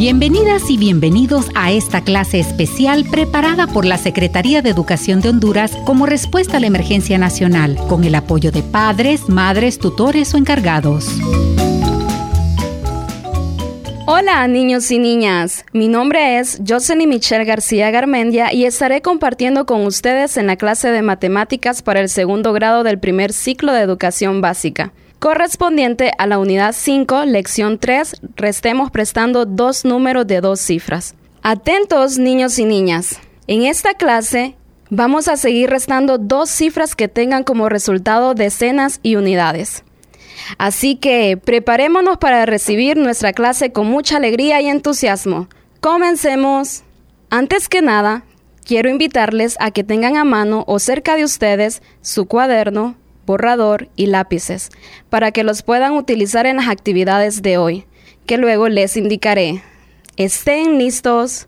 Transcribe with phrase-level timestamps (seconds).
[0.00, 5.76] Bienvenidas y bienvenidos a esta clase especial preparada por la Secretaría de Educación de Honduras
[5.84, 11.06] como respuesta a la emergencia nacional, con el apoyo de padres, madres, tutores o encargados.
[14.06, 19.84] Hola niños y niñas, mi nombre es Jocelyn Michelle García Garmendia y estaré compartiendo con
[19.84, 24.40] ustedes en la clase de matemáticas para el segundo grado del primer ciclo de educación
[24.40, 31.14] básica correspondiente a la unidad 5, lección 3, restemos prestando dos números de dos cifras.
[31.42, 33.20] Atentos niños y niñas.
[33.46, 34.56] En esta clase
[34.88, 39.84] vamos a seguir restando dos cifras que tengan como resultado decenas y unidades.
[40.56, 45.48] Así que preparémonos para recibir nuestra clase con mucha alegría y entusiasmo.
[45.80, 46.82] Comencemos.
[47.28, 48.24] Antes que nada,
[48.64, 52.96] quiero invitarles a que tengan a mano o cerca de ustedes su cuaderno,
[53.30, 54.70] borrador y lápices
[55.08, 57.86] para que los puedan utilizar en las actividades de hoy,
[58.26, 59.62] que luego les indicaré.
[60.16, 61.46] ¿Estén listos?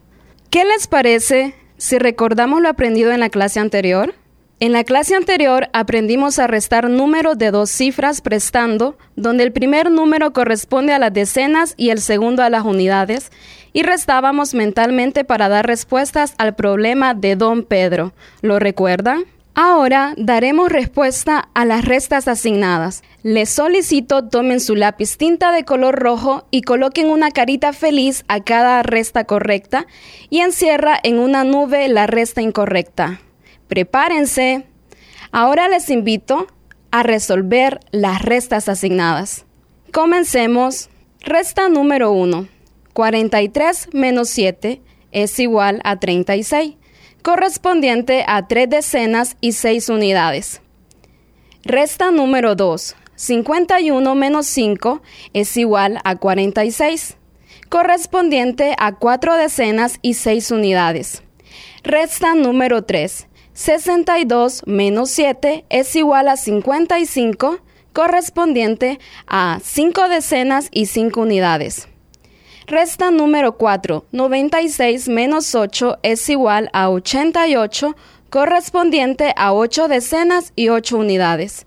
[0.48, 4.14] ¿Qué les parece si recordamos lo aprendido en la clase anterior?
[4.60, 9.90] En la clase anterior aprendimos a restar números de dos cifras prestando, donde el primer
[9.90, 13.32] número corresponde a las decenas y el segundo a las unidades,
[13.72, 18.12] y restábamos mentalmente para dar respuestas al problema de Don Pedro.
[18.40, 19.24] ¿Lo recuerdan?
[19.54, 23.02] Ahora daremos respuesta a las restas asignadas.
[23.22, 28.40] Les solicito tomen su lápiz tinta de color rojo y coloquen una carita feliz a
[28.40, 29.86] cada resta correcta
[30.30, 33.20] y encierra en una nube la resta incorrecta.
[33.68, 34.66] Prepárense.
[35.32, 36.46] Ahora les invito
[36.90, 39.44] a resolver las restas asignadas.
[39.92, 40.88] Comencemos.
[41.20, 42.48] Resta número 1.
[42.94, 44.80] 43 menos 7
[45.12, 46.76] es igual a 36
[47.22, 50.60] correspondiente a tres decenas y seis unidades.
[51.64, 52.96] Resta número 2.
[53.14, 55.00] 51 menos 5
[55.32, 57.16] es igual a 46,
[57.68, 61.22] correspondiente a cuatro decenas y seis unidades.
[61.84, 63.28] Resta número 3.
[63.52, 67.60] 62 menos 7 es igual a 55,
[67.92, 71.86] correspondiente a cinco decenas y cinco unidades.
[72.66, 74.06] Resta número 4.
[74.12, 77.96] 96 menos 8 es igual a 88,
[78.30, 81.66] correspondiente a 8 decenas y 8 unidades.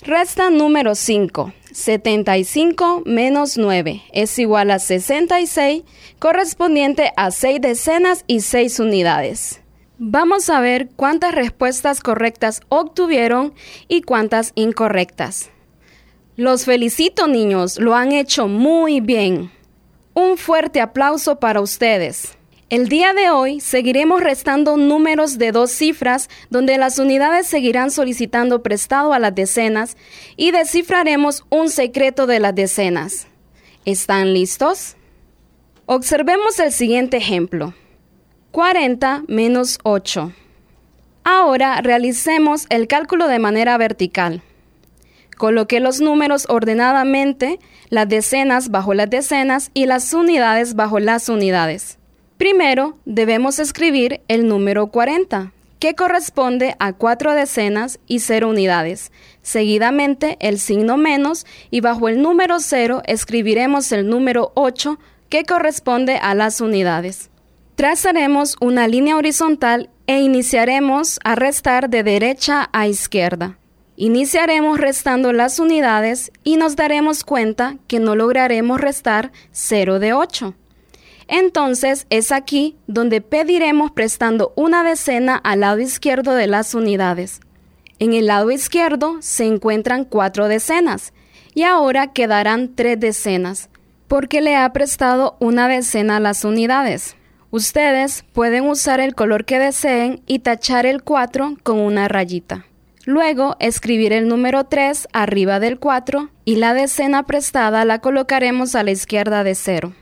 [0.00, 1.52] Resta número 5.
[1.72, 5.84] 75 menos 9 es igual a 66,
[6.18, 9.60] correspondiente a 6 decenas y 6 unidades.
[9.98, 13.54] Vamos a ver cuántas respuestas correctas obtuvieron
[13.86, 15.50] y cuántas incorrectas.
[16.34, 19.52] Los felicito niños, lo han hecho muy bien.
[20.14, 22.36] Un fuerte aplauso para ustedes.
[22.68, 28.62] El día de hoy seguiremos restando números de dos cifras donde las unidades seguirán solicitando
[28.62, 29.96] prestado a las decenas
[30.36, 33.26] y descifraremos un secreto de las decenas.
[33.86, 34.96] ¿Están listos?
[35.86, 37.72] Observemos el siguiente ejemplo.
[38.50, 40.32] 40 menos 8.
[41.24, 44.42] Ahora realicemos el cálculo de manera vertical.
[45.36, 51.98] Coloqué los números ordenadamente, las decenas bajo las decenas y las unidades bajo las unidades.
[52.36, 59.10] Primero, debemos escribir el número 40, que corresponde a cuatro decenas y cero unidades.
[59.42, 64.98] Seguidamente, el signo menos y bajo el número 0 escribiremos el número 8,
[65.28, 67.30] que corresponde a las unidades.
[67.74, 73.58] Trazaremos una línea horizontal e iniciaremos a restar de derecha a izquierda.
[73.96, 80.54] Iniciaremos restando las unidades y nos daremos cuenta que no lograremos restar 0 de 8.
[81.28, 87.40] Entonces es aquí donde pediremos prestando una decena al lado izquierdo de las unidades.
[87.98, 91.12] En el lado izquierdo se encuentran cuatro decenas
[91.54, 93.68] y ahora quedarán tres decenas
[94.08, 97.16] porque le ha prestado una decena a las unidades.
[97.50, 102.66] Ustedes pueden usar el color que deseen y tachar el 4 con una rayita.
[103.04, 108.84] Luego escribir el número 3 arriba del 4 y la decena prestada la colocaremos a
[108.84, 109.92] la izquierda de 0.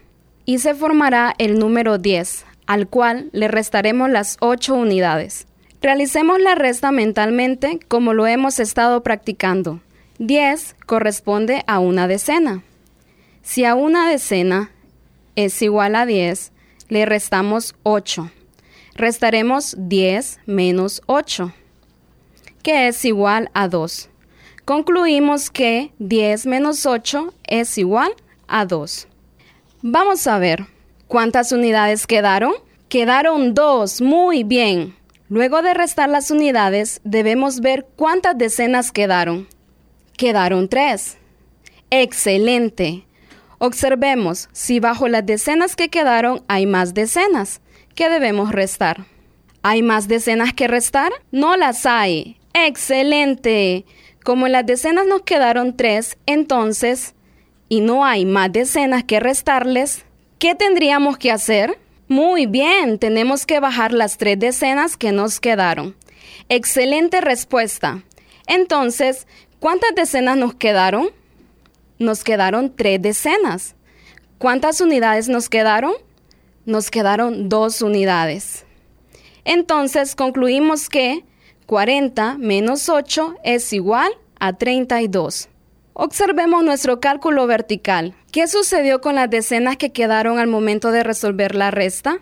[0.45, 5.47] Y se formará el número 10, al cual le restaremos las 8 unidades.
[5.81, 9.81] Realicemos la resta mentalmente como lo hemos estado practicando.
[10.19, 12.63] 10 corresponde a una decena.
[13.41, 14.73] Si a una decena
[15.37, 16.53] es igual a 10,
[16.91, 18.31] le restamos 8.
[18.95, 21.55] Restaremos 10 menos 8
[22.63, 24.09] que es igual a 2.
[24.65, 28.13] Concluimos que 10 menos 8 es igual
[28.47, 29.09] a 2.
[29.83, 30.67] Vamos a ver,
[31.09, 32.53] ¿cuántas unidades quedaron?
[32.89, 34.97] Quedaron 2, muy bien.
[35.29, 39.49] Luego de restar las unidades, debemos ver cuántas decenas quedaron.
[40.17, 41.19] Quedaron 3.
[41.91, 43.07] Excelente.
[43.59, 47.61] Observemos si bajo las decenas que quedaron hay más decenas.
[47.95, 49.07] ¿Qué debemos restar?
[49.63, 51.13] ¿Hay más decenas que restar?
[51.31, 52.40] No las hay.
[52.55, 53.85] Excelente.
[54.25, 57.15] Como en las decenas nos quedaron tres, entonces,
[57.69, 60.05] y no hay más decenas que restarles,
[60.39, 61.79] ¿qué tendríamos que hacer?
[62.09, 65.97] Muy bien, tenemos que bajar las tres decenas que nos quedaron.
[66.49, 68.03] Excelente respuesta.
[68.47, 69.27] Entonces,
[69.61, 71.11] ¿cuántas decenas nos quedaron?
[71.99, 73.77] Nos quedaron tres decenas.
[74.39, 75.93] ¿Cuántas unidades nos quedaron?
[76.67, 78.65] Nos quedaron dos unidades.
[79.45, 81.25] Entonces concluimos que
[81.71, 85.49] 40 menos 8 es igual a 32.
[85.93, 88.17] Observemos nuestro cálculo vertical.
[88.33, 92.19] ¿Qué sucedió con las decenas que quedaron al momento de resolver la resta?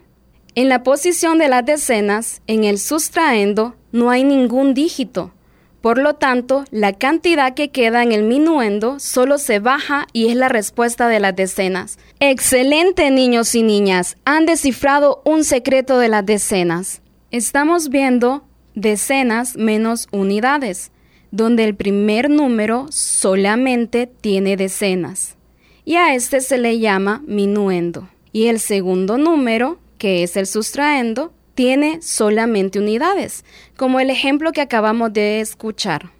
[0.55, 5.33] En la posición de las decenas, en el sustraendo, no hay ningún dígito.
[5.81, 10.37] Por lo tanto, la cantidad que queda en el minuendo solo se baja y es
[10.37, 11.99] la respuesta de las decenas.
[12.21, 17.00] Excelente niños y niñas, han descifrado un secreto de las decenas.
[17.31, 18.48] Estamos viendo
[18.81, 20.93] decenas menos unidades
[21.31, 25.37] donde el primer número solamente tiene decenas,
[25.85, 28.09] y a este se le llama minuendo.
[28.33, 33.45] Y el segundo número, que es el sustraendo, tiene solamente unidades,
[33.77, 36.11] como el ejemplo que acabamos de escuchar.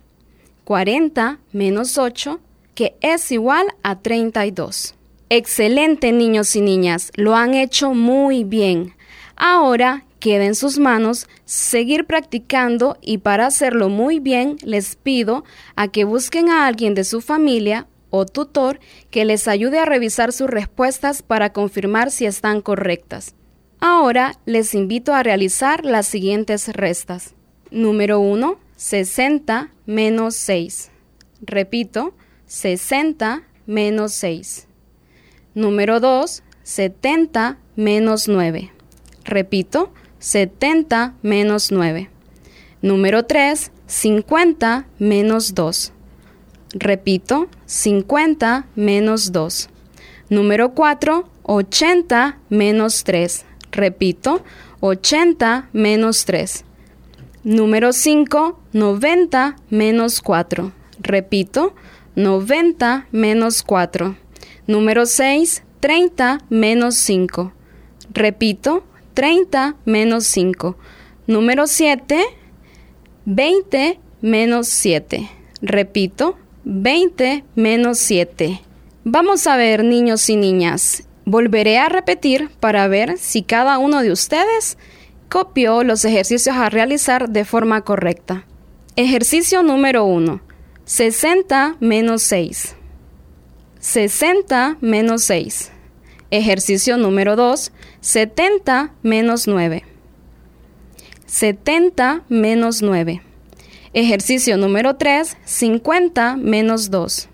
[0.65, 2.41] 40 menos 8,
[2.75, 4.95] que es igual a 32.
[5.31, 8.95] Excelente niños y niñas, lo han hecho muy bien.
[9.37, 15.45] Ahora queda en sus manos seguir practicando y para hacerlo muy bien les pido
[15.77, 18.81] a que busquen a alguien de su familia o tutor
[19.11, 23.35] que les ayude a revisar sus respuestas para confirmar si están correctas.
[23.81, 27.35] Ahora les invito a realizar las siguientes restas.
[27.71, 30.91] Número 1, 60 menos 6.
[31.43, 32.15] Repito,
[32.47, 34.67] 60 menos 6.
[35.55, 38.73] Número 2, 70 menos 9.
[39.25, 42.11] Repito, 70 menos 9.
[42.83, 45.93] Número 3, 50 menos 2.
[46.75, 49.71] Repito, 50 menos 2.
[50.29, 53.47] Número 4, 80 menos 3.
[53.73, 54.43] Repito,
[54.81, 56.65] 80 menos 3.
[57.45, 60.73] Número 5, 90 menos 4.
[61.01, 61.75] Repito,
[62.15, 64.17] 90 menos 4.
[64.67, 67.53] Número 6, 30 menos 5.
[68.13, 68.85] Repito,
[69.19, 70.77] 30 menos 5.
[71.27, 72.25] Número 7,
[73.25, 75.29] 20 menos 7.
[75.61, 78.63] Repito, 20 menos 7.
[79.03, 81.09] Vamos a ver, niños y niñas.
[81.25, 84.79] Volveré a repetir para ver si cada uno de ustedes
[85.29, 88.47] copió los ejercicios a realizar de forma correcta.
[88.95, 90.41] Ejercicio número 1.
[90.85, 92.77] 60 menos 6.
[93.81, 95.73] 60 menos 6.
[96.31, 99.85] Ejercicio número 2, 70 menos 9.
[101.25, 103.23] 70 menos 9.
[103.95, 107.31] Ejercicio número 3, 50 menos 2.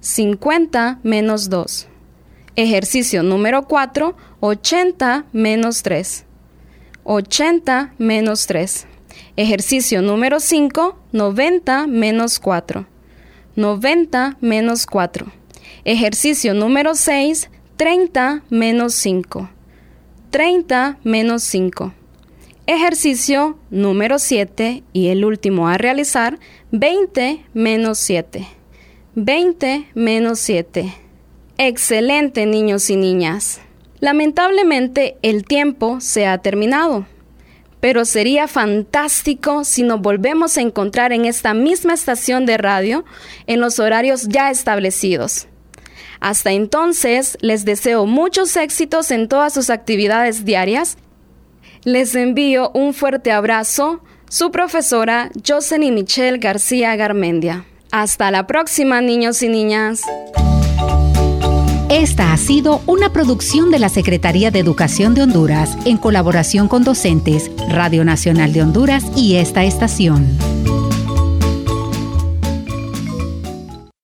[0.00, 1.86] 50 menos 2.
[2.56, 6.24] Ejercicio número 4, 80 menos 3.
[7.04, 8.86] 80 menos 3.
[9.36, 12.86] Ejercicio número 5, 90 menos 4.
[13.54, 15.26] 90 menos 4.
[15.84, 19.50] Ejercicio número 6, 30 menos 5.
[20.30, 21.94] 30 menos 5.
[22.66, 26.40] Ejercicio número 7 y el último a realizar,
[26.72, 28.48] 20 menos 7.
[29.14, 30.92] 20 menos 7.
[31.56, 33.60] Excelente niños y niñas.
[34.00, 37.06] Lamentablemente el tiempo se ha terminado,
[37.78, 43.04] pero sería fantástico si nos volvemos a encontrar en esta misma estación de radio
[43.46, 45.46] en los horarios ya establecidos.
[46.20, 50.96] Hasta entonces, les deseo muchos éxitos en todas sus actividades diarias.
[51.84, 57.64] Les envío un fuerte abrazo, su profesora Jocelyn Michelle García Garmendia.
[57.90, 60.02] Hasta la próxima, niños y niñas.
[61.88, 66.84] Esta ha sido una producción de la Secretaría de Educación de Honduras en colaboración con
[66.84, 70.36] docentes, Radio Nacional de Honduras y esta estación.